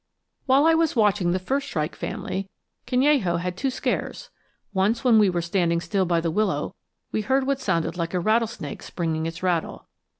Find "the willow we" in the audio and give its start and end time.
6.19-7.21